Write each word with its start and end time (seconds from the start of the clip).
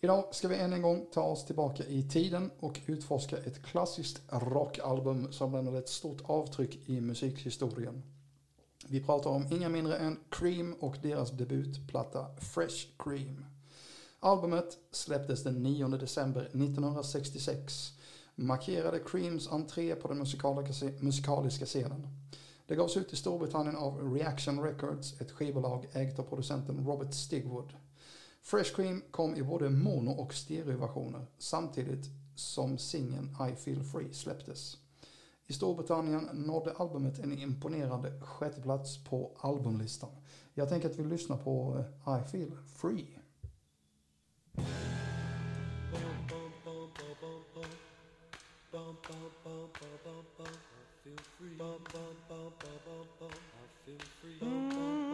Idag 0.00 0.34
ska 0.34 0.48
vi 0.48 0.56
än 0.56 0.72
en 0.72 0.82
gång 0.82 1.06
ta 1.12 1.22
oss 1.22 1.44
tillbaka 1.44 1.84
i 1.84 2.02
tiden 2.02 2.50
och 2.60 2.80
utforska 2.86 3.36
ett 3.36 3.62
klassiskt 3.62 4.22
rockalbum 4.28 5.32
som 5.32 5.52
lämnade 5.52 5.78
ett 5.78 5.88
stort 5.88 6.22
avtryck 6.24 6.88
i 6.88 7.00
musikhistorien. 7.00 8.02
Vi 8.88 9.04
pratar 9.04 9.30
om 9.30 9.46
inga 9.50 9.68
mindre 9.68 9.96
än 9.96 10.20
Cream 10.30 10.72
och 10.80 10.96
deras 11.02 11.30
debutplatta 11.30 12.26
Fresh 12.40 12.86
Cream. 12.98 13.44
Albumet 14.20 14.78
släpptes 14.90 15.42
den 15.42 15.62
9 15.62 15.88
december 15.88 16.40
1966 16.40 17.92
markerade 18.34 18.98
Creams 18.98 19.48
entré 19.48 19.94
på 19.94 20.08
den 20.08 20.18
musikaliska 21.00 21.66
scenen. 21.66 22.08
Det 22.66 22.74
gavs 22.74 22.96
ut 22.96 23.12
i 23.12 23.16
Storbritannien 23.16 23.76
av 23.76 24.14
Reaction 24.14 24.62
Records, 24.62 25.20
ett 25.20 25.30
skivbolag 25.30 25.86
ägt 25.92 26.18
av 26.18 26.22
producenten 26.22 26.86
Robert 26.86 27.14
Stigwood. 27.14 27.72
Fresh 28.46 28.76
Cream 28.76 29.02
kom 29.10 29.34
i 29.34 29.42
både 29.42 29.70
mono 29.70 30.10
och 30.10 30.34
stereoversioner 30.34 31.26
samtidigt 31.38 32.06
som 32.34 32.78
singeln 32.78 33.36
I 33.52 33.56
Feel 33.56 33.82
Free 33.82 34.12
släpptes. 34.12 34.76
I 35.46 35.52
Storbritannien 35.52 36.28
nådde 36.32 36.72
albumet 36.72 37.18
en 37.18 37.38
imponerande 37.38 38.20
sjätteplats 38.20 39.04
på 39.04 39.36
albumlistan. 39.40 40.10
Jag 40.54 40.68
tänker 40.68 40.90
att 40.90 40.98
vi 40.98 41.04
lyssnar 41.04 41.36
på 41.36 41.84
eh, 42.06 42.20
I 42.20 42.30
Feel 42.30 42.52
Free. 42.66 43.18
Mm. 54.40 55.05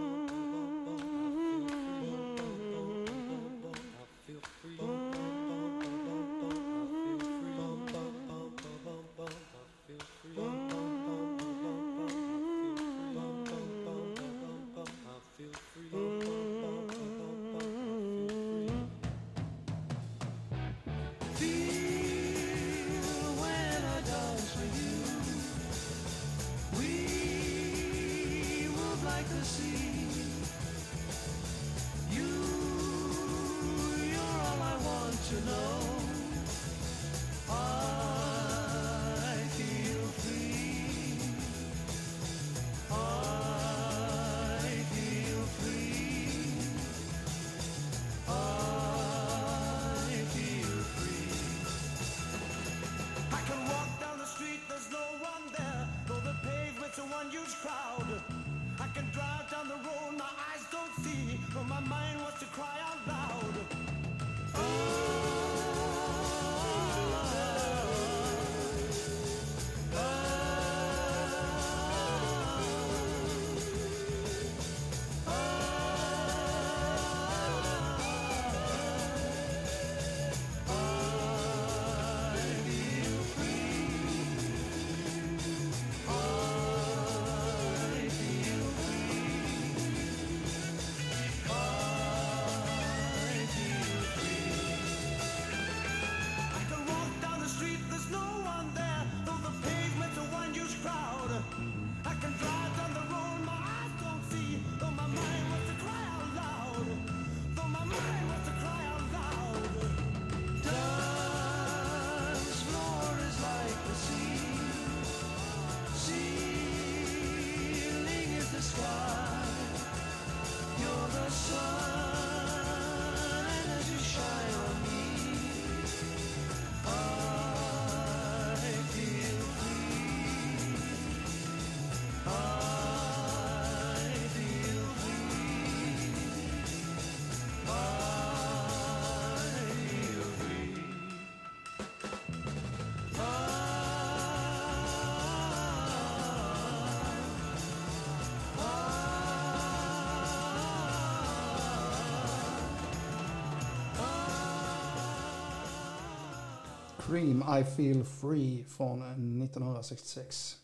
Scream 157.12 157.44
I 157.60 157.64
Feel 157.64 158.04
Free 158.04 158.64
från 158.64 159.02
eh, 159.02 159.08
1966. 159.08 160.56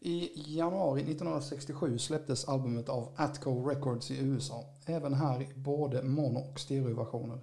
I 0.00 0.30
januari 0.34 1.00
1967 1.00 1.98
släpptes 1.98 2.48
albumet 2.48 2.88
av 2.88 3.08
Atco 3.16 3.68
Records 3.68 4.10
i 4.10 4.18
USA. 4.18 4.64
Även 4.86 5.14
här 5.14 5.42
i 5.42 5.48
både 5.54 6.02
mono 6.02 6.38
och 6.38 6.60
stereoversioner. 6.60 7.38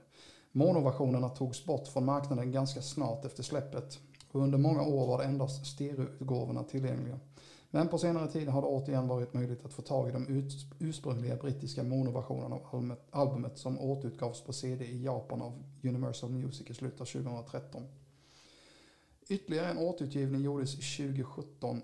Monoversionerna 0.52 1.30
togs 1.30 1.66
bort 1.66 1.88
från 1.88 2.06
marknaden 2.06 2.52
ganska 2.52 2.82
snart 2.82 3.26
efter 3.26 3.44
släppet 3.44 4.00
och 4.32 4.42
under 4.42 4.58
många 4.58 4.82
år 4.82 5.08
var 5.08 5.18
det 5.18 5.24
endast 5.24 5.66
stereoutgåvorna 5.66 6.64
tillgängliga. 6.64 7.20
Men 7.72 7.88
på 7.88 7.98
senare 7.98 8.28
tid 8.28 8.48
har 8.48 8.62
det 8.62 8.68
återigen 8.68 9.08
varit 9.08 9.34
möjligt 9.34 9.66
att 9.66 9.74
få 9.74 9.82
tag 9.82 10.10
i 10.10 10.12
de 10.12 10.48
ursprungliga 10.80 11.36
brittiska 11.36 11.84
monoversionerna 11.84 12.56
av 12.56 12.96
albumet 13.12 13.58
som 13.58 13.80
återutgavs 13.80 14.42
på 14.42 14.54
CD 14.54 14.86
i 14.86 15.04
Japan 15.04 15.42
av 15.42 15.64
Universal 15.84 16.30
Music 16.30 16.70
i 16.70 16.74
slutet 16.74 17.02
av 17.02 17.06
2013. 17.06 17.84
Ytterligare 19.32 19.72
en 19.72 19.78
återutgivning 19.78 20.42
gjordes 20.42 20.72
2017 20.98 21.82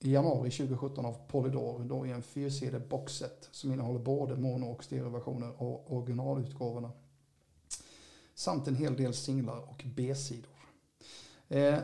i 0.00 0.12
januari 0.12 0.50
2017 0.50 1.06
av 1.06 1.16
Polydor 1.28 1.84
då 1.84 2.06
i 2.06 2.10
en 2.10 2.22
fyrsidig 2.22 2.88
boxset 2.88 3.48
som 3.52 3.72
innehåller 3.72 3.98
både 3.98 4.36
mono 4.36 4.66
och 4.66 4.84
stereoversioner 4.84 5.48
av 5.58 5.80
originalutgåvorna. 5.86 6.90
Samt 8.34 8.68
en 8.68 8.76
hel 8.76 8.96
del 8.96 9.14
singlar 9.14 9.70
och 9.70 9.84
B-sidor. 9.96 10.50
Eh, 11.48 11.78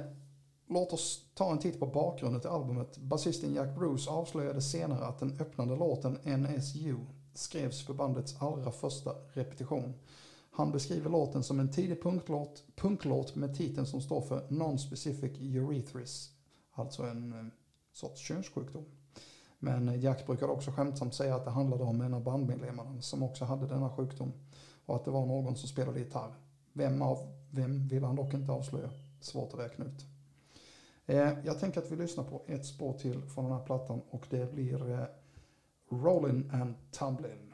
låt 0.66 0.92
oss 0.92 1.24
ta 1.34 1.52
en 1.52 1.58
titt 1.58 1.80
på 1.80 1.86
bakgrunden 1.86 2.40
till 2.40 2.50
albumet. 2.50 2.98
Basisten 2.98 3.54
Jack 3.54 3.78
Bruce 3.78 4.10
avslöjade 4.10 4.62
senare 4.62 5.06
att 5.06 5.18
den 5.18 5.40
öppnande 5.40 5.76
låten 5.76 6.18
NSU 6.24 6.96
skrevs 7.34 7.86
för 7.86 7.94
bandets 7.94 8.36
allra 8.38 8.72
första 8.72 9.14
repetition. 9.32 9.94
Han 10.56 10.72
beskriver 10.72 11.10
låten 11.10 11.42
som 11.42 11.60
en 11.60 11.70
tidig 11.70 12.02
punklåt, 12.02 12.64
punklåt 12.76 13.34
med 13.34 13.56
titeln 13.56 13.86
som 13.86 14.00
står 14.00 14.20
för 14.20 14.48
Non-Specific 14.48 15.38
Urethris, 15.40 16.30
alltså 16.72 17.02
en 17.02 17.32
eh, 17.32 17.46
sorts 17.92 18.20
könssjukdom. 18.20 18.84
Men 19.58 20.00
Jack 20.00 20.26
brukade 20.26 20.52
också 20.52 20.70
skämtsamt 20.70 21.14
säga 21.14 21.34
att 21.34 21.44
det 21.44 21.50
handlade 21.50 21.84
om 21.84 22.00
en 22.00 22.14
av 22.14 22.22
bandmedlemmarna 22.22 23.02
som 23.02 23.22
också 23.22 23.44
hade 23.44 23.66
denna 23.66 23.90
sjukdom 23.90 24.32
och 24.86 24.96
att 24.96 25.04
det 25.04 25.10
var 25.10 25.26
någon 25.26 25.56
som 25.56 25.68
spelade 25.68 25.98
gitarr. 25.98 26.34
Vem 26.72 27.02
av 27.02 27.18
vem 27.50 27.88
vill 27.88 28.04
han 28.04 28.16
dock 28.16 28.34
inte 28.34 28.52
avslöja. 28.52 28.90
Svårt 29.20 29.54
att 29.54 29.60
räkna 29.60 29.84
ut. 29.84 30.04
Eh, 31.06 31.32
jag 31.44 31.60
tänker 31.60 31.80
att 31.80 31.92
vi 31.92 31.96
lyssnar 31.96 32.24
på 32.24 32.42
ett 32.46 32.66
spår 32.66 32.92
till 32.92 33.22
från 33.22 33.44
den 33.44 33.54
här 33.54 33.64
plattan 33.64 34.00
och 34.10 34.26
det 34.30 34.52
blir 34.52 34.78
Rolling 34.78 35.06
Rollin' 35.88 36.62
and 36.62 36.74
Tumblin'. 36.92 37.53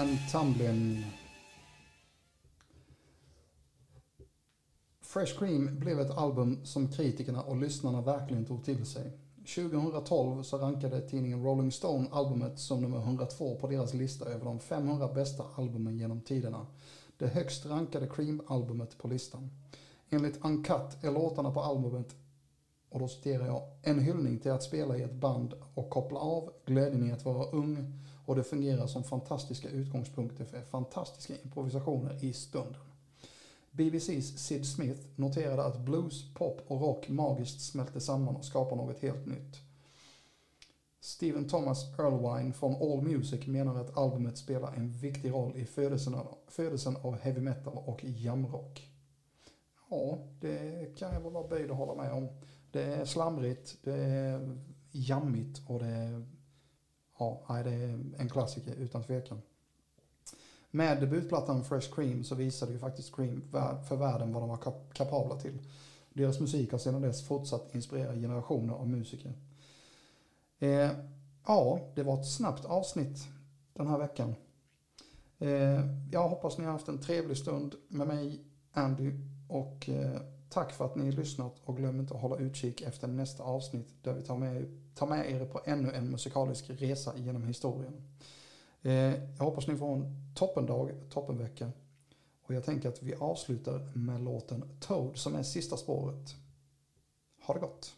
And 0.00 0.18
Tumblin'. 0.32 1.04
Fresh 5.00 5.38
Cream 5.38 5.78
blev 5.80 6.00
ett 6.00 6.10
album 6.10 6.64
som 6.64 6.88
kritikerna 6.88 7.42
och 7.42 7.56
lyssnarna 7.56 8.00
verkligen 8.00 8.44
tog 8.44 8.64
till 8.64 8.86
sig. 8.86 9.12
2012 9.54 10.42
så 10.42 10.58
rankade 10.58 11.08
tidningen 11.08 11.44
Rolling 11.44 11.72
Stone 11.72 12.08
albumet 12.10 12.58
som 12.58 12.82
nummer 12.82 12.98
102 12.98 13.56
på 13.60 13.66
deras 13.66 13.94
lista 13.94 14.24
över 14.24 14.44
de 14.44 14.60
500 14.60 15.08
bästa 15.14 15.44
albumen 15.56 15.98
genom 15.98 16.20
tiderna. 16.20 16.66
Det 17.16 17.26
högst 17.26 17.66
rankade 17.66 18.06
Cream-albumet 18.06 18.98
på 18.98 19.08
listan. 19.08 19.50
Enligt 20.10 20.44
Uncut 20.44 21.04
är 21.04 21.10
låtarna 21.10 21.50
på 21.50 21.60
albumet, 21.60 22.16
och 22.90 23.00
då 23.00 23.08
citerar 23.08 23.46
jag, 23.46 23.62
en 23.82 24.00
hyllning 24.00 24.38
till 24.38 24.50
att 24.50 24.62
spela 24.62 24.96
i 24.96 25.02
ett 25.02 25.14
band 25.14 25.54
och 25.74 25.90
koppla 25.90 26.18
av, 26.18 26.52
glädjen 26.66 27.08
i 27.08 27.12
att 27.12 27.24
vara 27.24 27.50
ung 27.50 27.92
och 28.28 28.36
det 28.36 28.44
fungerar 28.44 28.86
som 28.86 29.04
fantastiska 29.04 29.68
utgångspunkter 29.68 30.44
för 30.44 30.60
fantastiska 30.60 31.34
improvisationer 31.44 32.24
i 32.24 32.32
stunden. 32.32 32.82
BBCs 33.70 34.38
Sid 34.38 34.66
Smith 34.66 35.00
noterade 35.16 35.64
att 35.64 35.80
blues, 35.80 36.34
pop 36.34 36.60
och 36.66 36.80
rock 36.80 37.08
magiskt 37.08 37.60
smälter 37.60 38.00
samman 38.00 38.36
och 38.36 38.44
skapar 38.44 38.76
något 38.76 38.98
helt 38.98 39.26
nytt. 39.26 39.56
Stephen 41.00 41.48
Thomas 41.48 41.98
Erlewine 41.98 42.52
från 42.52 42.74
All 42.74 43.02
Music 43.02 43.46
menar 43.46 43.80
att 43.80 43.96
albumet 43.96 44.38
spelar 44.38 44.72
en 44.72 44.92
viktig 44.92 45.30
roll 45.30 45.56
i 45.56 45.64
födelsen 45.64 46.14
av, 46.14 46.36
födelsen 46.48 46.96
av 46.96 47.18
heavy 47.18 47.40
metal 47.40 47.78
och 47.86 48.04
jamrock. 48.04 48.88
Ja, 49.90 50.18
det 50.40 50.98
kan 50.98 51.12
jag 51.12 51.20
väl 51.20 51.32
vara 51.32 51.48
böjd 51.48 51.70
att 51.70 51.76
hålla 51.76 52.02
med 52.02 52.12
om. 52.12 52.28
Det 52.70 52.82
är 52.82 53.04
slamrigt, 53.04 53.76
det 53.82 53.94
är 53.94 54.58
jammigt 54.90 55.60
och 55.66 55.78
det 55.78 55.86
är, 55.86 56.37
ja, 57.18 57.42
det 57.64 57.70
är 57.70 58.00
en 58.18 58.28
klassiker 58.28 58.74
utan 58.74 59.02
tvekan. 59.02 59.42
Med 60.70 61.00
debutplattan 61.00 61.64
Fresh 61.64 61.94
Cream 61.94 62.24
så 62.24 62.34
visade 62.34 62.72
ju 62.72 62.78
faktiskt 62.78 63.16
Cream 63.16 63.42
för 63.88 63.96
världen 63.96 64.32
vad 64.32 64.42
de 64.42 64.48
var 64.48 64.74
kapabla 64.92 65.36
till. 65.36 65.58
Deras 66.12 66.40
musik 66.40 66.72
har 66.72 66.78
sedan 66.78 67.02
dess 67.02 67.26
fortsatt 67.26 67.74
inspirera 67.74 68.14
generationer 68.14 68.74
av 68.74 68.88
musiker. 68.88 69.32
Eh, 70.58 70.90
ja, 71.46 71.80
det 71.94 72.02
var 72.02 72.20
ett 72.20 72.28
snabbt 72.28 72.64
avsnitt 72.64 73.28
den 73.72 73.86
här 73.86 73.98
veckan. 73.98 74.34
Eh, 75.38 75.80
jag 76.10 76.28
hoppas 76.28 76.58
ni 76.58 76.64
har 76.64 76.72
haft 76.72 76.88
en 76.88 77.00
trevlig 77.00 77.36
stund 77.36 77.74
med 77.88 78.06
mig, 78.06 78.40
Andy, 78.72 79.12
och 79.48 79.88
eh, 79.88 80.20
tack 80.48 80.72
för 80.72 80.84
att 80.84 80.96
ni 80.96 81.04
har 81.04 81.12
lyssnat 81.12 81.60
och 81.64 81.76
glöm 81.76 82.00
inte 82.00 82.14
att 82.14 82.20
hålla 82.20 82.36
utkik 82.36 82.82
efter 82.82 83.08
nästa 83.08 83.42
avsnitt 83.42 83.88
där 84.02 84.14
vi 84.14 84.22
tar 84.22 84.36
med, 84.36 84.66
tar 84.94 85.06
med 85.06 85.30
er 85.30 85.44
på 85.44 85.60
ännu 85.64 85.92
en 85.92 86.10
musikalisk 86.10 86.70
resa 86.70 87.12
genom 87.16 87.46
historien. 87.46 88.02
Eh, 88.82 88.92
jag 89.38 89.44
hoppas 89.44 89.66
ni 89.66 89.76
får 89.76 89.92
en 89.92 90.32
toppendag, 90.34 90.90
toppenvecka. 91.10 91.72
Och 92.42 92.54
jag 92.54 92.64
tänker 92.64 92.88
att 92.88 93.02
vi 93.02 93.14
avslutar 93.14 93.92
med 93.94 94.20
låten 94.20 94.78
Toad 94.80 95.16
som 95.16 95.34
är 95.34 95.42
sista 95.42 95.76
spåret. 95.76 96.34
Ha 97.42 97.54
det 97.54 97.60
gott! 97.60 97.97